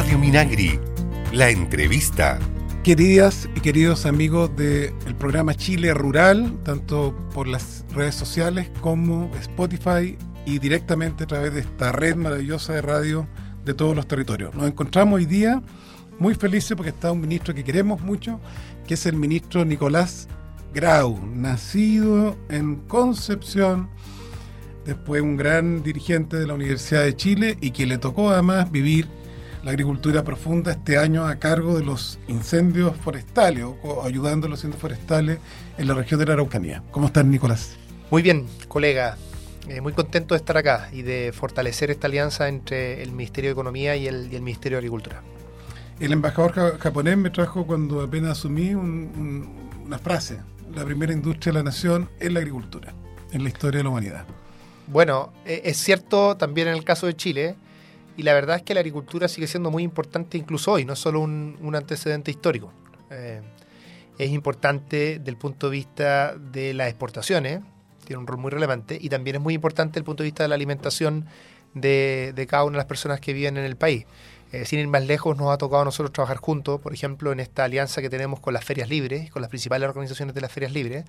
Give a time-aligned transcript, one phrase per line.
[0.00, 0.80] Radio Minagri.
[1.30, 2.38] La entrevista.
[2.82, 10.16] Queridas y queridos amigos del programa Chile Rural, tanto por las redes sociales como Spotify
[10.46, 13.28] y directamente a través de esta red maravillosa de radio
[13.66, 14.54] de todos los territorios.
[14.54, 15.60] Nos encontramos hoy día
[16.18, 18.40] muy felices porque está un ministro que queremos mucho,
[18.86, 20.28] que es el ministro Nicolás
[20.72, 23.90] Grau, nacido en Concepción,
[24.86, 29.19] después un gran dirigente de la Universidad de Chile y que le tocó además vivir
[29.62, 34.60] la agricultura profunda este año a cargo de los incendios forestales o ayudando a los
[34.60, 35.38] incendios forestales
[35.76, 36.82] en la región de la Araucanía.
[36.90, 37.76] ¿Cómo estás, Nicolás?
[38.10, 39.16] Muy bien, colega.
[39.68, 43.52] Eh, muy contento de estar acá y de fortalecer esta alianza entre el Ministerio de
[43.52, 45.22] Economía y el, Ministerio de Agricultura.
[46.00, 50.40] El embajador japonés me trajo cuando apenas asumí una frase,
[50.74, 52.94] la primera industria de la nación es la agricultura,
[53.32, 54.24] en la historia de la humanidad.
[54.86, 57.54] Bueno, eh, es cierto también en el caso de Chile,
[58.16, 60.98] y la verdad es que la agricultura sigue siendo muy importante incluso hoy, no es
[60.98, 62.72] solo un, antecedente histórico.
[63.10, 63.40] Eh,
[64.18, 67.60] es importante desde el punto de vista de las exportaciones,
[68.04, 70.42] tiene un rol muy relevante, y también es muy importante desde el punto de vista
[70.42, 71.26] de la alimentación
[71.74, 74.04] de, cada una de las personas que viven en el país.
[74.52, 77.38] Eh, sin ir más lejos, nos ha tocado a nosotros trabajar juntos, por ejemplo, en
[77.38, 80.72] esta alianza que tenemos con las ferias libres, con las principales organizaciones de las ferias
[80.72, 81.04] libres,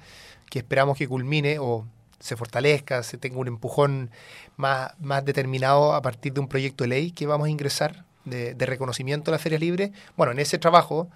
[0.49, 1.87] que esperamos que culmine o
[2.21, 4.11] se fortalezca, se tenga un empujón
[4.55, 8.65] más, más determinado a partir de un proyecto de ley que vamos a ingresar de,
[8.65, 9.91] reconocimiento de las ferias libres.
[10.15, 11.09] Bueno, en ese trabajo,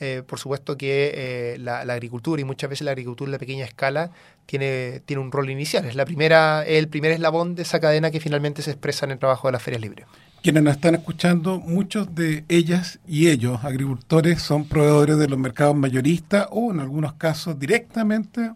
[0.00, 4.10] eh, por supuesto que eh, la, agricultura y muchas veces la agricultura la pequeña escala
[4.46, 5.84] tiene, tiene un rol inicial.
[5.84, 9.18] Es la primera, el primer eslabón de esa cadena que finalmente se expresa en el
[9.18, 10.06] trabajo de las ferias libres.
[10.42, 15.76] Quienes nos están escuchando, muchos de ellas y ellos, agricultores, son proveedores de los mercados
[15.76, 18.50] mayoristas o en algunos casos directamente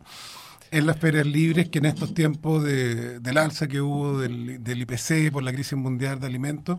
[0.71, 5.33] en las ferias libres que en estos tiempos de, del alza que hubo del, IPC
[5.33, 6.79] por la crisis mundial de alimentos,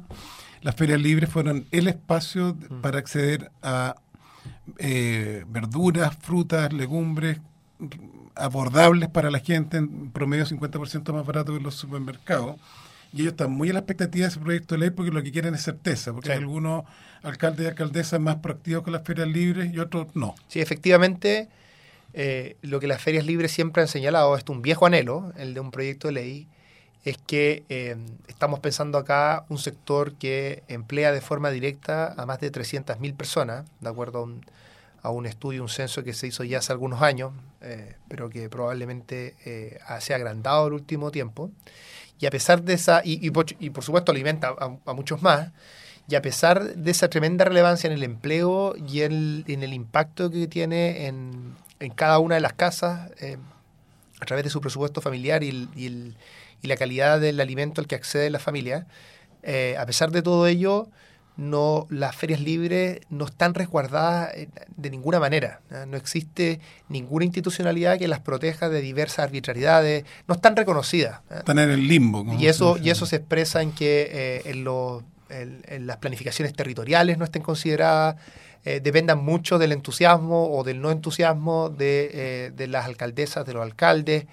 [0.62, 2.82] las ferias libres fueron el espacio mm.
[2.82, 3.96] para acceder a
[4.78, 7.40] eh, verduras, frutas, legumbres
[8.36, 12.58] abordables para la gente, en promedio 50% más barato que los supermercados.
[13.14, 15.32] Y ellos están muy a la expectativa de ese proyecto de ley porque lo que
[15.32, 16.84] quieren es certeza, porque hay algunos
[17.24, 20.36] alcaldes y alcaldesas más proactivos con las ferias libres y otros no.
[20.50, 21.50] Sí, efectivamente
[22.20, 25.54] eh, lo que las ferias libres siempre han señalado, esto es un viejo anhelo, el
[25.54, 26.48] de un proyecto de ley,
[27.06, 27.96] es que eh,
[28.28, 33.66] estamos pensando acá un sector que emplea de forma directa a más de 300.000 personas,
[33.82, 34.28] de acuerdo
[35.04, 38.50] a un, estudio, un censo que se hizo ya hace algunos años, eh, pero que
[38.50, 39.36] probablemente
[40.00, 41.52] se ha agrandado el último tiempo.
[42.20, 43.46] Y a pesar de esa, y, por,
[43.84, 45.52] supuesto alimenta a, muchos más,
[46.10, 50.48] y a pesar de esa tremenda relevancia en el empleo y en el impacto que
[50.48, 53.38] tiene en, en cada una de las casas eh,
[54.20, 56.16] a través de su presupuesto familiar y,
[56.64, 58.88] la calidad del alimento al que accede la familia.
[59.44, 60.90] Eh, a pesar de todo ello,
[61.38, 65.62] no, las ferias libres no están resguardadas eh, de ninguna manera.
[65.88, 70.04] No existe ninguna institucionalidad que las proteja de diversas arbitrariedades.
[70.28, 71.22] No están reconocidas.
[71.30, 72.26] Están en el limbo.
[72.38, 74.66] Y eso, y eso se expresa en que en,
[75.30, 78.16] en, las planificaciones territoriales no estén consideradas.
[78.66, 83.54] Eh, dependan mucho del entusiasmo o del no entusiasmo de, eh, de las alcaldesas, de
[83.54, 84.26] los alcaldes.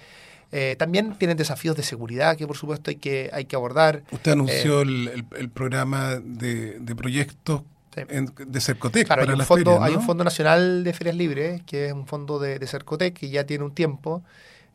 [0.51, 4.03] Eh, también tienen desafíos de seguridad que por supuesto hay que, hay que abordar.
[4.11, 7.63] Usted anunció el, el, programa de, de proyectos
[7.95, 9.07] de Cercotec.
[9.07, 12.39] Claro, hay, un fondo, hay un fondo nacional de ferias libres, que es un fondo
[12.39, 14.23] de, de Cercotec, que ya tiene un tiempo.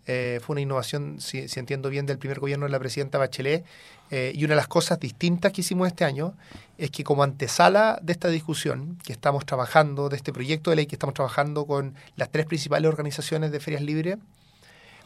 [0.06, 3.64] Fue una innovación, si, si, entiendo bien, del primer gobierno de la presidenta Bachelet,
[4.12, 6.34] eh, y una de las cosas distintas que hicimos este año
[6.78, 10.86] es que como antesala de esta discusión que estamos trabajando, de este proyecto de ley
[10.88, 14.18] que estamos trabajando con las tres principales organizaciones de ferias libres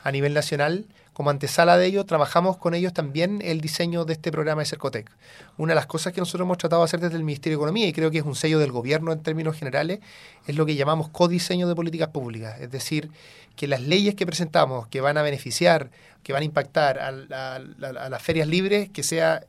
[0.04, 4.32] a nivel nacional, como antesala de ello, trabajamos con ellos también el diseño de este
[4.32, 5.12] programa de Cercotec.
[5.58, 7.88] Una de las cosas que nosotros hemos tratado de hacer desde el Ministerio de Economía,
[7.88, 10.00] y creo que es un sello del gobierno en términos generales,
[10.48, 12.60] es lo que llamamos codiseño de políticas públicas.
[12.60, 13.12] Es decir,
[13.56, 15.92] que las leyes que presentamos, que van a beneficiar,
[16.24, 17.12] que van a impactar a,
[17.60, 19.44] las ferias libres, que sea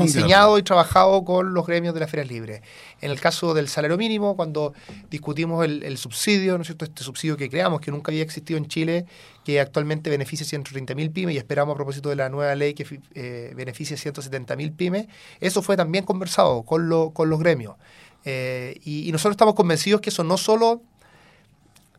[0.00, 2.62] diseñado y trabajado con los gremios de las ferias libres.
[3.00, 4.72] En el caso del salario mínimo, cuando
[5.10, 6.84] discutimos el, subsidio, ¿no es cierto?
[6.84, 9.06] Este subsidio que creamos, que nunca había existido en Chile,
[9.44, 13.52] que actualmente beneficia 130.000 pymes y esperamos a propósito de la nueva ley que eh,
[13.54, 15.06] beneficie 170.000 pymes,
[15.40, 17.76] eso fue también conversado con, con los gremios.
[18.24, 20.82] Eh, y nosotros estamos convencidos que eso no solo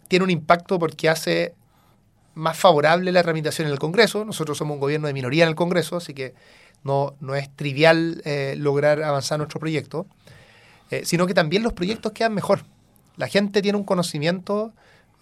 [0.08, 1.54] tiene un impacto porque hace
[2.36, 4.26] más favorable la tramitación en el Congreso.
[4.26, 6.34] Nosotros somos un gobierno de minoría en el Congreso, así que
[6.84, 10.06] no, no es trivial eh, lograr avanzar nuestro proyecto,
[10.92, 12.64] eh, sino que también los proyectos quedan mejor.
[13.18, 14.74] La gente tiene un conocimiento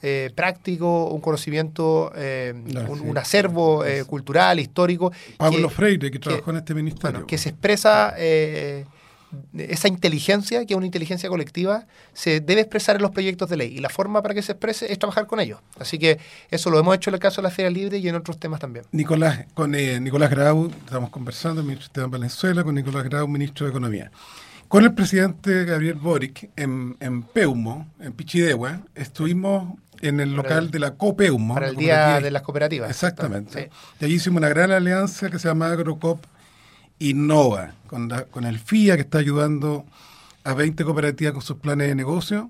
[0.01, 5.11] eh, práctico, un conocimiento, un, acervo cultural, histórico.
[5.37, 7.27] Pablo Freire, que trabajó en este ministerio.
[7.27, 8.15] que se expresa
[9.57, 13.75] esa inteligencia, que es una inteligencia colectiva, se debe expresar en los proyectos de ley.
[13.75, 15.59] Y la forma para que se exprese es trabajar con ellos.
[15.79, 16.19] Así que
[16.49, 18.59] eso lo hemos hecho en el caso de la Feria Libre y en otros temas
[18.59, 18.85] también.
[18.91, 23.71] Nicolás, con eh, Nicolás Grau, estamos conversando, ministro Esteban Valenzuela, con Nicolás Grau, ministro de
[23.71, 24.11] Economía.
[24.67, 30.79] Con el presidente Gabriel Boric en, en Peumo, en Pichidegua, estuvimos en el local de
[30.79, 31.53] la COPEUMO.
[31.53, 32.89] Para el Día de las Cooperativas.
[32.89, 33.69] Exactamente.
[33.99, 36.25] Y allí hicimos una gran alianza que se llama AgroCop
[37.01, 39.85] Innova, con, con el FIA que está ayudando
[40.43, 42.49] a 20 cooperativas con sus planes de negocio.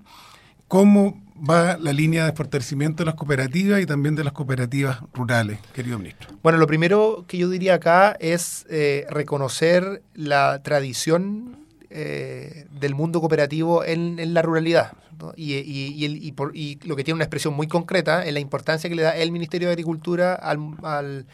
[0.67, 5.59] ¿Cómo va la línea de fortalecimiento de las cooperativas y también de las cooperativas rurales,
[5.73, 6.29] querido ministro?
[6.41, 11.57] Bueno, lo primero que yo diría acá es eh, reconocer la tradición
[11.89, 14.93] eh, del mundo cooperativo en, la ruralidad.
[15.35, 19.15] Y, y, lo que tiene una expresión muy concreta es la importancia que le da
[19.15, 21.25] el Ministerio de Agricultura al,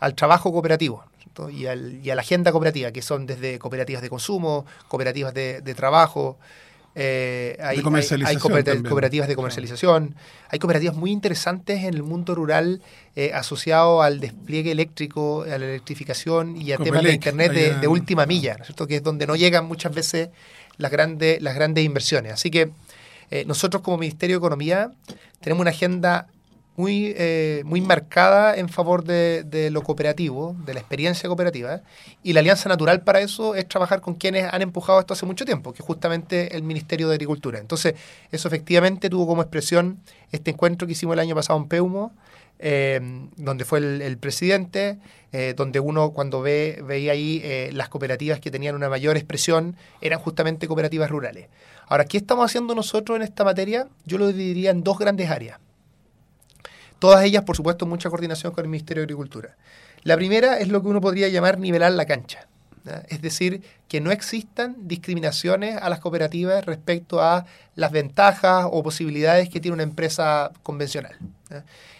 [0.00, 1.04] al, trabajo cooperativo.
[1.50, 5.60] Y, al, y, a la agenda cooperativa, que son desde cooperativas de consumo, cooperativas de,
[5.62, 6.38] de trabajo,
[6.96, 7.76] eh, hay,
[8.24, 10.16] hay, cooperativas de comercialización,
[10.48, 12.82] hay cooperativas muy interesantes en el mundo rural
[13.14, 18.26] eh, asociado al despliegue eléctrico, a la electrificación y a temas de Internet de, última
[18.26, 18.88] milla, ¿no es cierto?
[18.88, 20.30] que es donde no llegan muchas veces
[20.78, 22.32] las grandes, las grandes inversiones.
[22.32, 22.72] Así que
[23.30, 24.90] eh, nosotros como Ministerio de Economía
[25.40, 26.26] tenemos una agenda
[26.76, 31.82] muy, eh, muy marcada en favor de, lo cooperativo, de la experiencia cooperativa,
[32.22, 35.44] y la alianza natural para eso es trabajar con quienes han empujado esto hace mucho
[35.44, 37.58] tiempo, que es justamente el Ministerio de Agricultura.
[37.58, 37.94] Entonces,
[38.32, 39.98] eso efectivamente tuvo como expresión
[40.32, 42.12] este encuentro que hicimos el año pasado en Peumo,
[42.58, 43.00] eh,
[43.36, 44.98] donde fue el, presidente,
[45.32, 50.18] eh, donde uno cuando ve, veía ahí las cooperativas que tenían una mayor expresión, eran
[50.18, 51.48] justamente cooperativas rurales.
[51.88, 53.88] Ahora, ¿qué estamos haciendo nosotros en esta materia?
[54.04, 55.58] Yo lo dividiría en dos grandes áreas.
[57.00, 59.56] Todas ellas, por supuesto, mucha coordinación con el Ministerio de Agricultura.
[60.04, 62.46] La primera es lo que uno podría llamar nivelar la cancha.
[63.08, 67.44] Es decir, que no existan discriminaciones a las cooperativas respecto a
[67.74, 71.16] las ventajas o posibilidades que tiene una empresa convencional.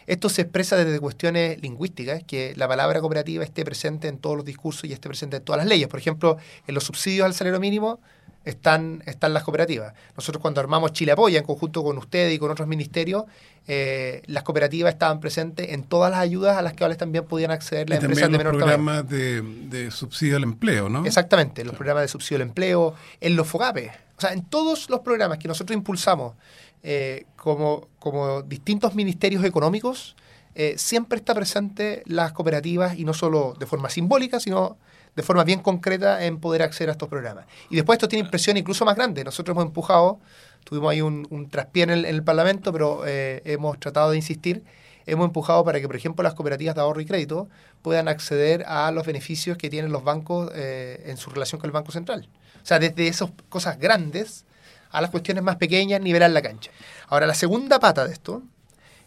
[0.07, 4.45] Esto se expresa desde cuestiones lingüísticas, que la palabra cooperativa esté presente en todos los
[4.45, 5.89] discursos y esté presente en todas las leyes.
[5.89, 6.37] Por ejemplo,
[6.67, 8.01] en los subsidios al salario mínimo
[8.45, 9.95] están, están las cooperativas.
[10.17, 13.25] Nosotros cuando armamos Chile Apoya en conjunto con ustedes y con otros ministerios,
[13.67, 17.89] eh, las cooperativas estaban presentes en todas las ayudas a las que también podían acceder
[17.89, 18.77] las empresas de menor tamaño.
[18.77, 21.05] los programas de, subsidio al empleo, ¿no?
[21.05, 25.01] Exactamente, los programas de subsidio al empleo, en los FOGAPE, o sea, en todos los
[25.01, 26.35] programas que nosotros impulsamos
[26.83, 30.17] eh, como, como distintos ministerios económicos,
[30.55, 34.79] eh, siempre está presente las cooperativas y no solo de forma simbólica, sino
[35.17, 37.47] de forma bien concreta en poder acceder a estos programas.
[37.69, 39.25] Y después esto tiene impresión incluso más grande.
[39.25, 40.21] Nosotros hemos empujado,
[40.65, 44.63] tuvimos ahí un, traspié en el, Parlamento, pero eh, hemos tratado de insistir,
[45.07, 47.49] hemos empujado para que, por ejemplo, las cooperativas de ahorro y crédito
[47.83, 51.73] puedan acceder a los beneficios que tienen los bancos eh, en su relación con el
[51.73, 52.29] Banco Central.
[52.63, 54.45] O sea, desde esas cosas grandes
[54.91, 56.71] a las cuestiones más pequeñas, nivelar la cancha.
[57.09, 58.43] Ahora, la segunda pata de esto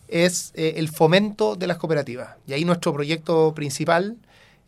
[0.07, 2.35] es eh, el fomento de las cooperativas.
[2.47, 4.17] Y ahí nuestro proyecto principal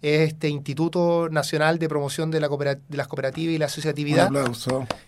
[0.02, 4.30] es este Instituto Nacional de Promoción de, la de las Cooperativas y la Asociatividad.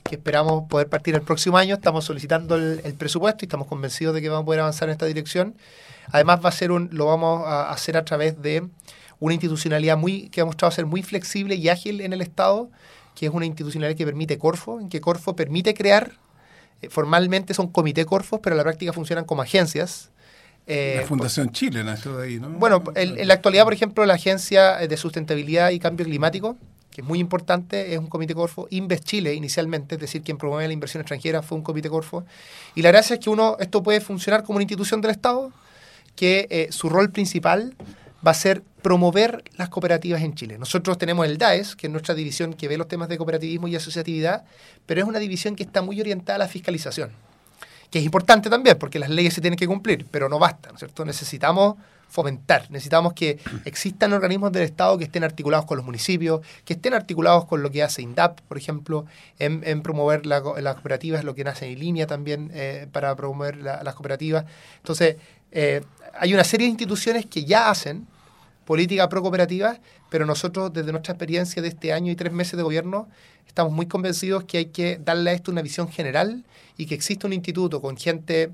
[0.04, 1.76] Que esperamos poder partir el próximo año.
[1.76, 5.06] Estamos solicitando el, presupuesto y estamos convencidos de que vamos a poder avanzar en esta
[5.06, 5.56] dirección.
[6.12, 8.68] Además, va a ser un, lo vamos a hacer a través de
[9.20, 12.70] una institucionalidad muy, que ha mostrado ser muy flexible y ágil en el Estado,
[13.16, 16.14] que es una institucionalidad que permite Corfo, en que Corfo permite crear,
[16.82, 20.12] eh, formalmente son comité Corfos, pero en la práctica funcionan como agencias
[20.68, 22.50] la eh, Fundación Chile nació de ahí, ¿no?
[22.50, 26.58] Bueno, en, la actualidad, por ejemplo, la Agencia de Sustentabilidad y Cambio Climático,
[26.92, 28.68] que es muy importante, es un comité Corfo.
[28.70, 32.26] Invest Chile, inicialmente, es decir, quien promueve la inversión extranjera, fue un comité Corfo.
[32.76, 35.54] Y la gracia es que uno, esto puede funcionar como una institución del Estado,
[36.18, 37.76] que eh, su rol principal
[38.26, 40.58] va a ser promover las cooperativas en Chile.
[40.58, 43.76] Nosotros tenemos el DAES, que es nuestra división que ve los temas de cooperativismo y
[43.76, 44.44] asociatividad,
[44.86, 47.12] pero es una división que está muy orientada a la fiscalización
[47.90, 50.76] que es importante también, porque las leyes se tienen que cumplir, pero no basta, ¿no
[50.76, 51.06] es cierto?
[51.06, 51.76] Necesitamos
[52.10, 56.94] fomentar, necesitamos que existan organismos del Estado que estén articulados con los municipios, que estén
[56.94, 59.06] articulados con lo que hace INDAP, por ejemplo,
[59.40, 64.46] en, promover las cooperativas, lo que nace en línea también eh, para promover las cooperativas.
[64.78, 65.18] Entonces,
[65.52, 65.82] eh,
[66.20, 68.08] hay una serie de instituciones que ya hacen
[68.68, 72.64] política pro cooperativa, pero nosotros desde nuestra experiencia de este año y tres meses de
[72.64, 73.08] gobierno
[73.48, 76.44] estamos muy convencidos que hay que darle a esto una visión general
[76.76, 78.52] y que existe un instituto con gente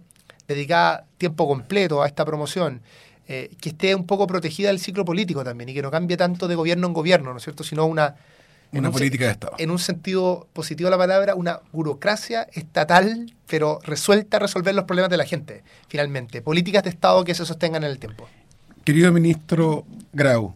[0.48, 2.82] dedicada tiempo completo a esta promoción,
[3.28, 6.48] eh, que esté un poco protegida del ciclo político también y que no cambie tanto
[6.48, 8.16] de gobierno en gobierno, ¿no es cierto?, sino una...
[8.72, 9.54] Una política de Estado.
[9.60, 14.86] En un sentido positivo de la palabra, una burocracia estatal, pero resuelta a resolver los
[14.86, 16.42] problemas de la gente, finalmente.
[16.42, 18.28] Políticas de Estado que se sostengan en el tiempo.
[18.84, 20.56] Querido ministro Grau,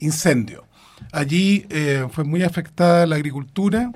[0.00, 0.64] incendio.
[1.12, 3.92] Allí eh, fue muy afectada la agricultura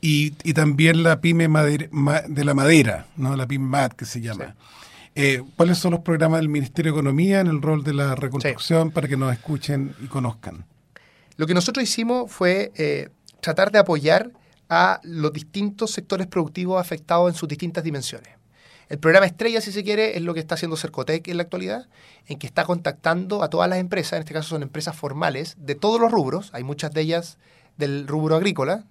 [0.00, 3.34] y, y también la pyme madera- ma- de la madera, ¿no?
[3.36, 4.54] la pyme MAD que se llama.
[5.16, 8.92] Eh, ¿Cuáles son los programas del Ministerio de Economía en el rol de la reconstrucción
[8.92, 10.64] para que nos escuchen y conozcan?
[11.36, 13.08] Lo que nosotros hicimos fue eh,
[13.40, 14.30] tratar de apoyar
[14.68, 18.30] a los distintos sectores productivos afectados en sus distintas dimensiones.
[18.88, 21.88] El programa Estrella, si se quiere, es lo que está haciendo Cercotec en la actualidad,
[22.26, 25.74] en que está contactando a todas las empresas, en este caso son empresas formales, de
[25.74, 27.36] todos los rubros, hay muchas de ellas
[27.76, 28.84] del rubro agrícola,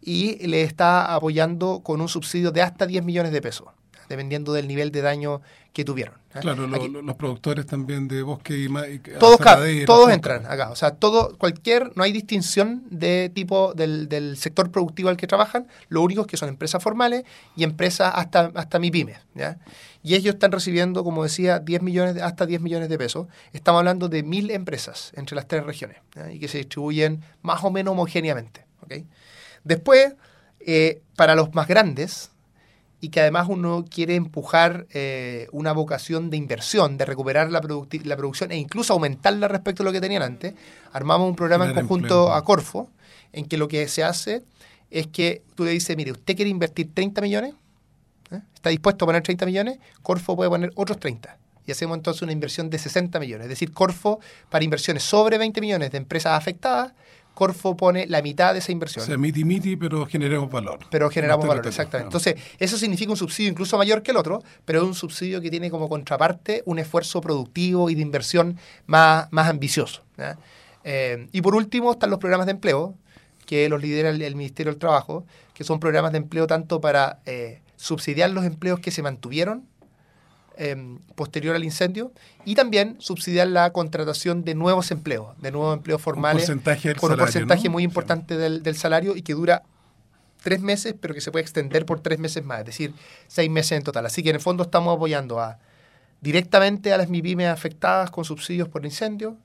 [0.00, 3.68] y le está apoyando con un subsidio de hasta 10 millones de pesos,
[4.08, 5.42] dependiendo del nivel de daño
[5.76, 6.14] que tuvieron.
[6.34, 6.40] ¿ya?
[6.40, 10.08] Claro, lo- Aquí- lo- los productores también de bosque y, y todos, todos todo.
[10.10, 10.70] entran acá.
[10.70, 15.26] O sea, todo, cualquier, no hay distinción de tipo del, del sector productivo al que
[15.26, 15.66] trabajan.
[15.90, 17.24] Lo único es que son empresas formales
[17.56, 19.18] y empresas hasta, hasta MIPYMES.
[19.34, 19.58] ¿ya?
[20.02, 23.26] Y ellos están recibiendo, como decía, 10 millones, de- hasta 10 millones de pesos.
[23.52, 26.32] Estamos hablando de mil empresas entre las tres regiones ¿ya?
[26.32, 28.64] y que se distribuyen más o menos homogéneamente.
[28.80, 28.94] ¿ok?
[29.62, 30.14] Después,
[30.60, 32.30] eh, para los más grandes,
[33.00, 38.16] y que además uno quiere empujar eh, una vocación de inversión, de recuperar la, la
[38.16, 40.54] producción e incluso aumentarla respecto a lo que tenían antes,
[40.92, 42.32] armamos un programa en conjunto empleo.
[42.32, 42.90] a Corfo,
[43.32, 44.42] en que lo que se hace
[44.90, 47.54] es que tú le dices, mire, usted quiere invertir 30 millones,
[48.30, 48.40] ¿eh?
[48.54, 51.36] está dispuesto a poner 30 millones, Corfo puede poner otros 30.
[51.66, 53.46] Y hacemos entonces una inversión de 60 millones.
[53.46, 56.92] Es decir, Corfo, para inversiones sobre 20 millones de empresas afectadas,
[57.36, 60.80] Corfo pone la mitad de esa O inversión sea, miti miti, pero generemos valor.
[60.90, 62.10] pero generamos No valor, te- exactamente.
[62.10, 62.18] claro.
[62.32, 65.50] Entonces, eso significa un subsidio incluso mayor que el otro, pero es un subsidio que
[65.50, 70.02] tiene como contraparte un esfuerzo productivo y de inversión más, más ambicioso.
[70.84, 72.94] Eh, y por último están los programas de empleo,
[73.44, 75.24] que los lidera el, el Ministerio del Trabajo,
[75.54, 79.64] que son programas de empleo tanto para eh, subsidiar los empleos que se mantuvieron
[80.56, 80.76] eh,
[81.14, 82.12] posterior al incendio
[82.44, 87.12] y también subsidiar la contratación de nuevos empleos, de nuevos empleos formales porcentaje del con
[87.12, 87.72] un porcentaje ¿no?
[87.72, 87.84] muy Sí.
[87.84, 89.62] importante del, del salario y que dura
[90.42, 92.92] tres meses, pero que se puede extender por tres meses más, es decir,
[93.26, 94.06] seis meses en total.
[94.06, 95.58] Así que en el fondo estamos apoyando a
[96.20, 99.36] directamente a las MIPYMES afectadas con subsidios por incendio,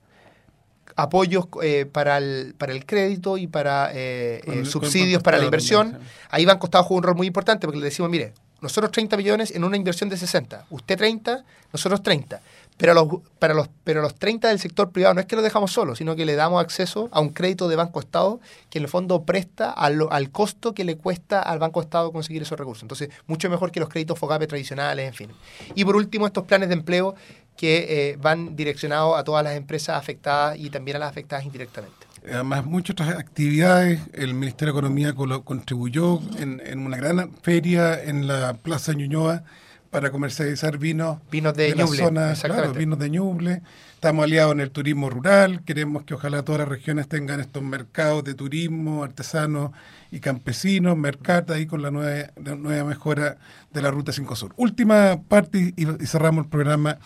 [0.96, 5.38] apoyos eh, para, el, para el crédito y para eh, Con eh, con subsidios para
[5.38, 5.98] la inversión.
[6.30, 9.51] Ahí Banco Estado juega un rol muy importante porque le decimos, mire, nosotros 30 millones
[9.51, 12.41] en una inversión de 60, usted 30, nosotros 30.
[12.77, 15.72] Pero los, para los, pero los 30 del sector privado no es que lo dejamos
[15.72, 18.39] solo, sino que le damos acceso a un crédito de Banco Estado
[18.70, 22.41] que en el fondo presta al, al costo que le cuesta al Banco Estado conseguir
[22.41, 22.84] esos recursos.
[22.84, 25.30] Entonces, mucho mejor que los créditos FOGAPE tradicionales, en fin.
[25.75, 27.13] Y por último, estos planes de empleo
[27.56, 32.11] que eh, van direccionados a todas las empresas afectadas y también a las afectadas indirectamente.
[32.25, 34.00] Además, muchas otras actividades.
[34.13, 39.44] El Ministerio de Economía contribuyó en, en una gran feria en la Plaza Ñuñoa
[39.92, 42.70] para comercializar vinos Vinos de la Ñuble, zona, exactamente.
[42.70, 43.62] claro, vinos de Ñuble.
[43.94, 45.63] Estamos aliados en el turismo rural.
[45.63, 49.72] Queremos que ojalá todas las regiones tengan estos mercados de turismo, artesanos
[50.10, 53.38] y campesinos, mercata ahí con la nueva, la nueva mejora
[53.72, 54.54] de la Ruta 5 Sur.
[54.56, 56.98] Última parte y, y cerramos el programa,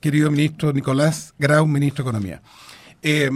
[0.00, 2.42] querido ministro Nicolás Grau, ministro de Economía.
[3.02, 3.30] Eh,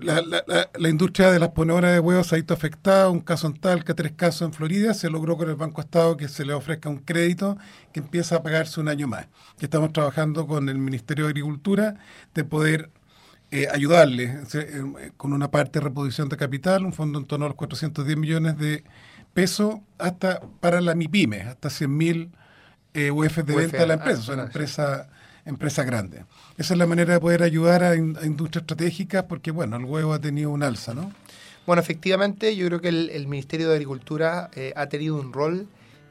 [0.00, 3.46] la, la- la- la industria de las ponedoras de huevos ha visto afectada, un caso
[3.46, 6.52] en Talca, tres casos en Florida, se logró con el Banco Estado que se le
[6.52, 7.56] ofrezca un crédito
[7.92, 9.28] que empieza a pagarse un año más.
[9.60, 11.96] Y estamos trabajando con el Ministerio de Agricultura
[12.34, 12.90] de poder
[13.50, 17.46] eh, ayudarle se- eh, con una parte de reposición de capital, un fondo en torno
[17.46, 18.84] a los 410 millones de
[19.34, 22.32] pesos hasta para la MIPYME, hasta 100 mil
[22.94, 24.70] eh, UF de UF, venta de la ah, empresa, ah, sí.
[25.44, 26.24] Empresas empresa grande.
[26.58, 29.84] Esa es la manera de poder ayudar a, in- a industrias estratégicas porque, bueno, el
[29.84, 31.12] huevo ha tenido un alza, ¿no?
[31.66, 35.66] Bueno, efectivamente, yo creo que el, el Ministerio de Agricultura eh, ha tenido un rol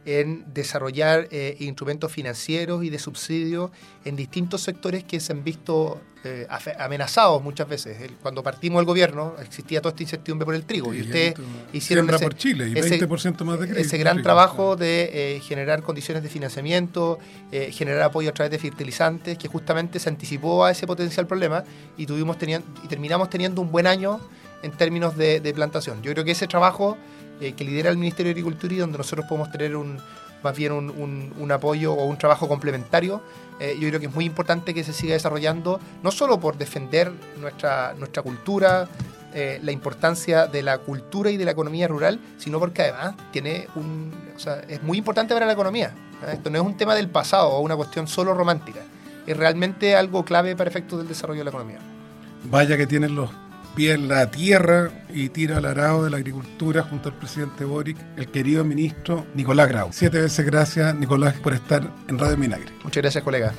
[0.05, 3.71] en desarrollar eh, instrumentos financieros y de subsidio
[4.05, 6.47] en distintos sectores que se han visto eh,
[6.79, 8.01] amenazados muchas veces.
[8.01, 11.33] El- cuando partimos el gobierno existía toda esta incertidumbre por el trigo y ustedes
[11.73, 13.85] hicieron ese, por Chile y ese- 20% más de crédito.
[13.87, 17.19] ese gran trabajo de eh, generar condiciones de financiamiento,
[17.51, 21.63] eh, generar apoyo a través de fertilizantes, que justamente se anticipó a ese potencial problema
[21.97, 24.19] y tuvimos teniendo, y terminamos teniendo un buen año
[24.63, 26.01] en términos de, de plantación.
[26.01, 26.97] Yo creo que ese trabajo
[27.41, 29.99] eh, que lidera el Ministerio de Agricultura y donde nosotros podemos tener un
[30.41, 33.21] más bien un, un- un apoyo o un trabajo complementario,
[33.59, 37.11] eh, yo creo que es muy importante que se siga desarrollando, no solo por defender
[37.41, 38.87] nuestra, nuestra cultura,
[39.33, 43.67] eh, la importancia de la cultura y de la economía rural, sino porque además tiene
[43.75, 45.91] un, o sea, es muy importante para la economía.
[46.25, 46.31] ¿eh?
[46.35, 48.79] Esto no es un tema del pasado o una cuestión solo romántica.
[49.27, 51.79] Es realmente algo clave para efectos del desarrollo de la economía.
[52.45, 53.29] Vaya que tienen los
[53.79, 57.97] pies en la tierra y tira al arado de la agricultura junto al presidente Boric,
[58.17, 59.87] el querido ministro Nicolás Grau.
[59.93, 62.73] Siete veces gracias, Nicolás, por estar en Radio Minagre.
[62.83, 63.53] Muchas gracias, colega.